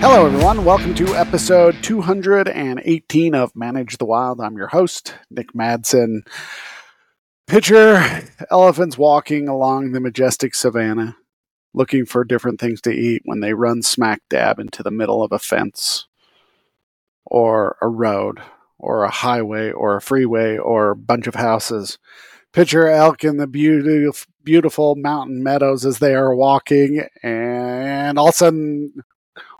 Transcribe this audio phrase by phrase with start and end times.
[0.00, 0.64] Hello, everyone.
[0.64, 4.42] Welcome to episode 218 of Manage the Wild.
[4.42, 6.26] I'm your host, Nick Madsen.
[7.46, 11.16] Picture elephants walking along the majestic savannah,
[11.72, 15.32] looking for different things to eat when they run smack dab into the middle of
[15.32, 16.06] a fence,
[17.24, 18.40] or a road,
[18.78, 21.98] or a highway, or a freeway, or a bunch of houses.
[22.52, 28.34] Picture elk in the beautiful, beautiful mountain meadows as they are walking, and all of
[28.34, 28.92] a sudden,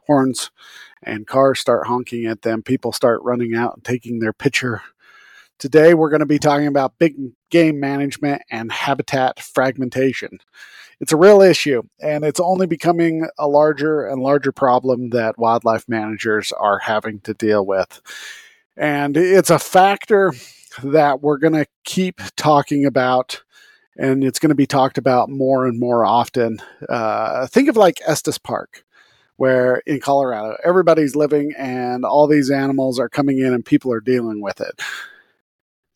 [0.06, 0.50] horns
[1.02, 2.62] and cars start honking at them.
[2.62, 4.82] People start running out and taking their picture.
[5.58, 7.14] Today, we're going to be talking about big
[7.50, 10.38] game management and habitat fragmentation.
[11.00, 15.88] It's a real issue, and it's only becoming a larger and larger problem that wildlife
[15.88, 18.00] managers are having to deal with.
[18.76, 20.32] And it's a factor
[20.82, 23.42] that we're going to keep talking about
[23.98, 26.58] and it's going to be talked about more and more often.
[26.88, 28.84] Uh, think of like Estes Park
[29.36, 34.00] where in Colorado, everybody's living and all these animals are coming in and people are
[34.00, 34.80] dealing with it.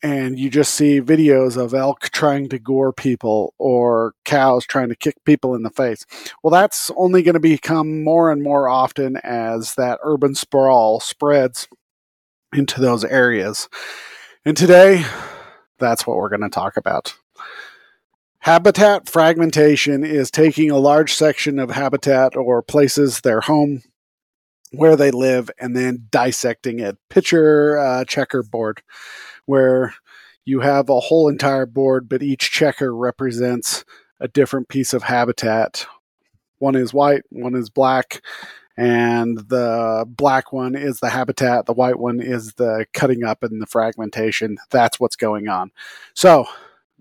[0.03, 4.95] And you just see videos of elk trying to gore people or cows trying to
[4.95, 6.05] kick people in the face.
[6.41, 11.67] Well, that's only going to become more and more often as that urban sprawl spreads
[12.51, 13.69] into those areas.
[14.43, 15.05] And today,
[15.77, 17.13] that's what we're going to talk about.
[18.41, 23.83] Habitat fragmentation is taking a large section of habitat or places, their home,
[24.71, 26.97] where they live, and then dissecting it.
[27.07, 28.81] Picture a checkerboard
[29.45, 29.93] where
[30.43, 33.85] you have a whole entire board, but each checker represents
[34.19, 35.85] a different piece of habitat.
[36.57, 38.23] One is white, one is black,
[38.75, 43.61] and the black one is the habitat, the white one is the cutting up and
[43.61, 44.57] the fragmentation.
[44.71, 45.69] That's what's going on.
[46.15, 46.47] So,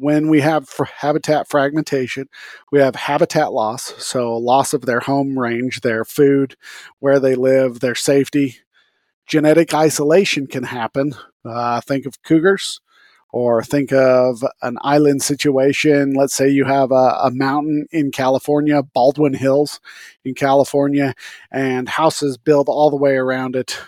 [0.01, 0.67] when we have
[1.01, 2.27] habitat fragmentation,
[2.73, 6.57] we have habitat loss, so loss of their home range, their food,
[7.01, 8.57] where they live, their safety.
[9.27, 11.13] Genetic isolation can happen.
[11.45, 12.81] Uh, think of cougars,
[13.31, 16.15] or think of an island situation.
[16.15, 19.81] Let's say you have a, a mountain in California, Baldwin Hills
[20.25, 21.13] in California,
[21.53, 23.79] and houses built all the way around it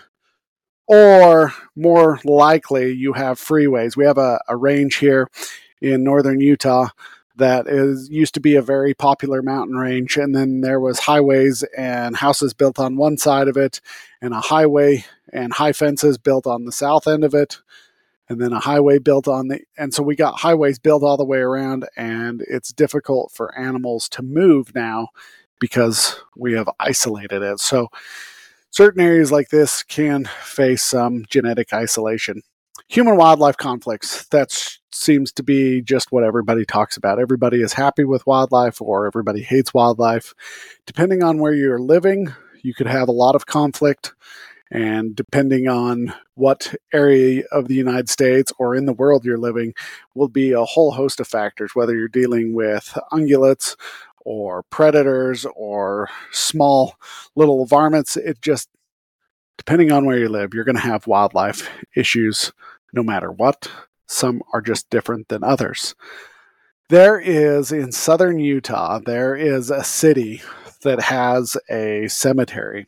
[0.85, 3.95] or more likely you have freeways.
[3.95, 5.29] We have a, a range here
[5.83, 6.87] in northern Utah
[7.35, 11.63] that is used to be a very popular mountain range and then there was highways
[11.77, 13.81] and houses built on one side of it
[14.21, 17.57] and a highway and high fences built on the south end of it
[18.29, 21.25] and then a highway built on the and so we got highways built all the
[21.25, 25.09] way around and it's difficult for animals to move now
[25.63, 27.57] because we have isolated it.
[27.61, 27.87] So
[28.69, 32.41] certain areas like this can face some genetic isolation
[32.87, 37.19] human wildlife conflicts that seems to be just what everybody talks about.
[37.19, 40.33] Everybody is happy with wildlife or everybody hates wildlife.
[40.85, 42.33] Depending on where you're living
[42.63, 44.13] you could have a lot of conflict
[44.71, 49.73] and depending on what area of the United States or in the world you're living
[50.15, 53.75] will be a whole host of factors whether you're dealing with ungulates
[54.25, 56.95] or predators or small
[57.35, 58.15] little varmints.
[58.15, 58.69] It just
[59.57, 62.51] depending on where you live you're going to have wildlife issues
[62.93, 63.69] no matter what.
[64.07, 65.95] Some are just different than others.
[66.89, 70.41] There is in southern Utah, there is a city
[70.83, 72.87] that has a cemetery.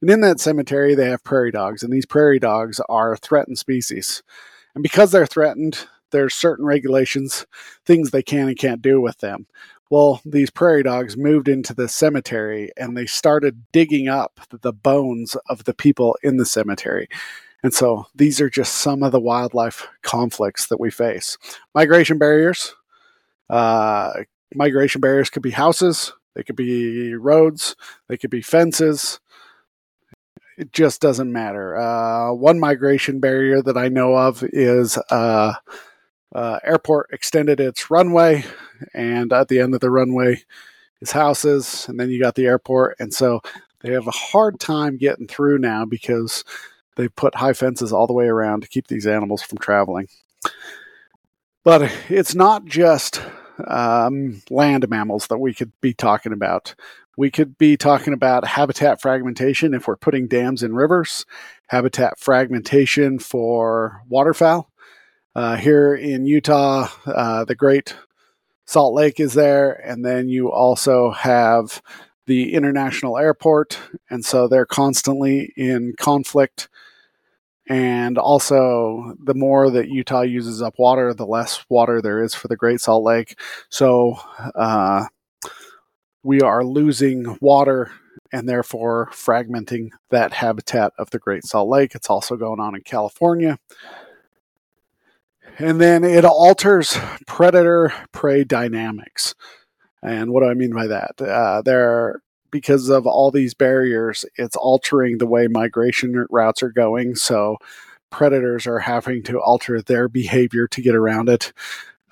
[0.00, 3.58] And in that cemetery, they have prairie dogs, and these prairie dogs are a threatened
[3.58, 4.22] species.
[4.74, 7.46] And because they're threatened, there's certain regulations,
[7.86, 9.46] things they can and can't do with them.
[9.94, 15.36] Well, these prairie dogs moved into the cemetery and they started digging up the bones
[15.48, 17.08] of the people in the cemetery.
[17.62, 21.38] And so these are just some of the wildlife conflicts that we face.
[21.76, 22.74] Migration barriers.
[23.48, 27.76] Uh, migration barriers could be houses, they could be roads,
[28.08, 29.20] they could be fences.
[30.58, 31.76] It just doesn't matter.
[31.76, 35.52] Uh, one migration barrier that I know of is uh,
[36.34, 38.44] uh, airport extended its runway,
[38.92, 40.42] and at the end of the runway
[41.00, 43.40] is houses, and then you got the airport, and so
[43.80, 46.44] they have a hard time getting through now because
[46.96, 50.08] they put high fences all the way around to keep these animals from traveling.
[51.64, 53.22] But it's not just
[53.66, 56.74] um, land mammals that we could be talking about.
[57.16, 61.24] We could be talking about habitat fragmentation if we're putting dams in rivers,
[61.68, 64.70] habitat fragmentation for waterfowl.
[65.34, 67.94] Uh, here in Utah, uh, the Great
[68.66, 71.82] Salt Lake is there, and then you also have
[72.26, 73.78] the international airport,
[74.10, 76.68] and so they're constantly in conflict
[77.68, 82.48] and also, the more that Utah uses up water, the less water there is for
[82.48, 83.38] the Great Salt Lake.
[83.70, 84.16] So,
[84.54, 85.06] uh,
[86.22, 87.90] we are losing water
[88.32, 91.94] and therefore fragmenting that habitat of the Great Salt Lake.
[91.94, 93.58] It's also going on in California.
[95.58, 96.96] And then it alters
[97.26, 99.34] predator prey dynamics.
[100.02, 101.20] And what do I mean by that?
[101.20, 107.14] Uh, there, because of all these barriers, it's altering the way migration routes are going.
[107.14, 107.56] So
[108.10, 111.52] predators are having to alter their behavior to get around it.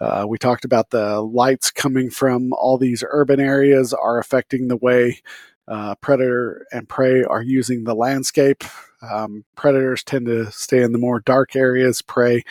[0.00, 4.76] Uh, we talked about the lights coming from all these urban areas are affecting the
[4.76, 5.20] way
[5.68, 8.64] uh, predator and prey are using the landscape.
[9.00, 12.42] Um, predators tend to stay in the more dark areas, prey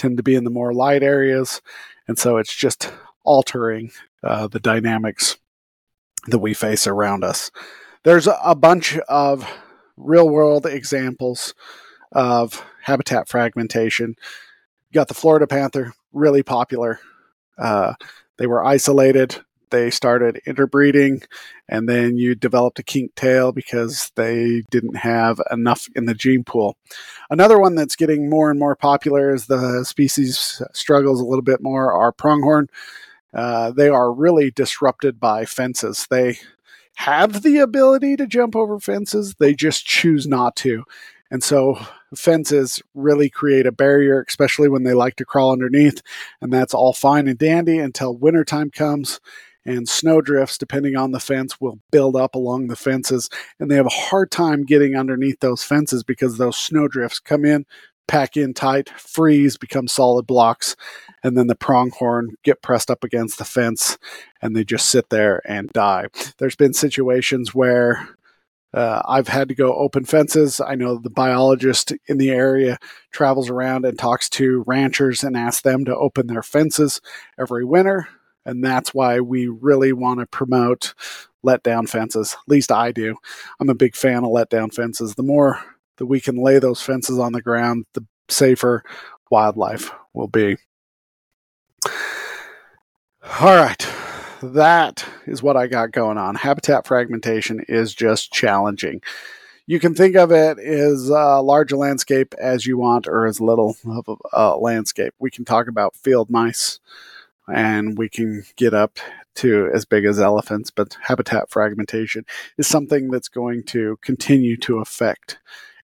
[0.00, 1.60] tend to be in the more light areas.
[2.08, 2.92] And so it's just
[3.22, 3.92] altering
[4.24, 5.36] uh, the dynamics
[6.26, 7.50] that we face around us.
[8.02, 9.46] There's a bunch of
[9.96, 11.54] real world examples
[12.12, 14.16] of habitat fragmentation.
[14.90, 16.98] You got the Florida panther, really popular.
[17.58, 17.94] Uh,
[18.38, 19.36] they were isolated.
[19.70, 21.22] They started interbreeding,
[21.68, 26.44] and then you developed a kink tail because they didn't have enough in the gene
[26.44, 26.76] pool.
[27.30, 31.62] Another one that's getting more and more popular as the species struggles a little bit
[31.62, 32.68] more are pronghorn.
[33.32, 36.06] Uh, they are really disrupted by fences.
[36.10, 36.38] They
[36.96, 40.84] have the ability to jump over fences, they just choose not to.
[41.30, 41.78] And so
[42.14, 46.02] fences really create a barrier, especially when they like to crawl underneath.
[46.40, 49.20] And that's all fine and dandy until wintertime comes
[49.64, 53.28] and snow drifts, depending on the fence, will build up along the fences.
[53.58, 57.44] And they have a hard time getting underneath those fences because those snow drifts come
[57.44, 57.66] in,
[58.08, 60.76] pack in tight, freeze, become solid blocks.
[61.22, 63.98] And then the pronghorn get pressed up against the fence
[64.40, 66.06] and they just sit there and die.
[66.38, 68.08] There's been situations where
[68.72, 70.60] uh, I've had to go open fences.
[70.60, 72.78] I know the biologist in the area
[73.10, 77.00] travels around and talks to ranchers and asks them to open their fences
[77.38, 78.08] every winter.
[78.44, 80.94] And that's why we really want to promote
[81.42, 82.34] let down fences.
[82.34, 83.16] At least I do.
[83.58, 85.14] I'm a big fan of let down fences.
[85.14, 85.62] The more
[85.96, 88.82] that we can lay those fences on the ground, the safer
[89.30, 90.56] wildlife will be.
[93.40, 93.90] All right
[94.42, 96.34] that is what I got going on.
[96.34, 99.02] Habitat fragmentation is just challenging.
[99.66, 103.40] You can think of it as uh, large a landscape as you want, or as
[103.40, 105.14] little of a landscape.
[105.18, 106.80] We can talk about field mice,
[107.48, 108.98] and we can get up
[109.36, 112.24] to as big as elephants, but habitat fragmentation
[112.58, 115.38] is something that's going to continue to affect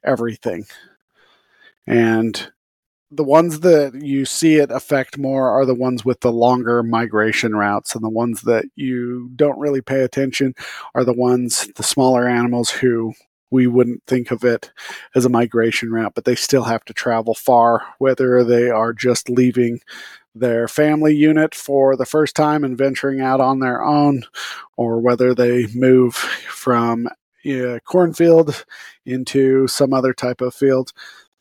[0.03, 0.67] everything.
[1.87, 2.51] And
[3.11, 7.55] the ones that you see it affect more are the ones with the longer migration
[7.55, 10.55] routes and the ones that you don't really pay attention
[10.95, 13.13] are the ones the smaller animals who
[13.51, 14.73] we wouldn't think of it
[15.15, 19.31] as a migration route but they still have to travel far whether they are just
[19.31, 19.81] leaving
[20.35, 24.25] their family unit for the first time and venturing out on their own
[24.77, 27.09] or whether they move from
[27.45, 28.65] a cornfield
[29.05, 30.93] into some other type of field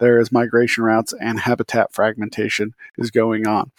[0.04, 3.72] there is migration routes and habitat fragmentation is going on.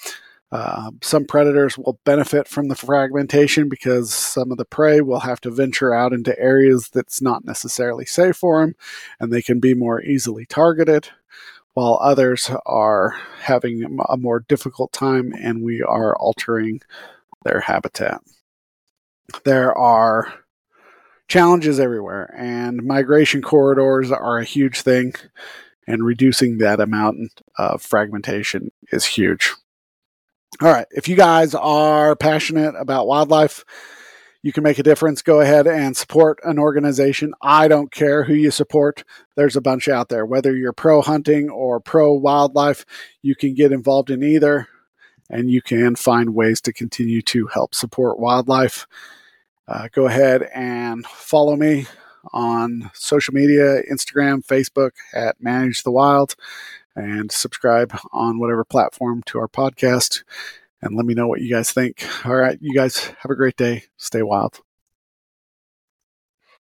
[0.50, 5.40] Uh, some predators will benefit from the fragmentation because some of the prey will have
[5.40, 8.74] to venture out into areas that's not necessarily safe for them
[9.20, 11.08] and they can be more easily targeted,
[11.74, 16.80] while others are having a more difficult time and we are altering
[17.44, 18.20] their habitat.
[19.44, 20.32] There are
[21.28, 25.14] challenges everywhere, and migration corridors are a huge thing
[25.86, 29.52] and reducing that amount of fragmentation is huge.
[30.62, 33.64] All right, if you guys are passionate about wildlife,
[34.44, 35.22] you can make a difference.
[35.22, 37.32] Go ahead and support an organization.
[37.40, 39.02] I don't care who you support.
[39.36, 40.26] There's a bunch out there.
[40.26, 42.84] Whether you're pro hunting or pro wildlife,
[43.22, 44.68] you can get involved in either
[45.30, 48.86] and you can find ways to continue to help support wildlife.
[49.66, 51.86] Uh, go ahead and follow me
[52.34, 56.36] on social media Instagram, Facebook at Manage the Wild,
[56.94, 60.22] and subscribe on whatever platform to our podcast.
[60.84, 62.06] And let me know what you guys think.
[62.26, 63.84] All right, you guys have a great day.
[63.96, 64.60] Stay wild.